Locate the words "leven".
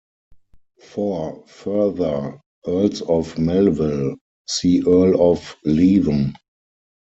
5.63-6.33